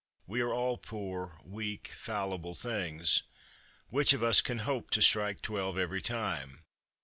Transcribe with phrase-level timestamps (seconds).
[0.25, 3.21] We are all poor, weak, fallible things.
[3.89, 6.63] Which of us can hope to strike twelve every time?